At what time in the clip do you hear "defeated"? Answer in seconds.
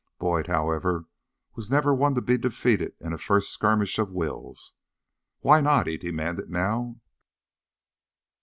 2.35-2.95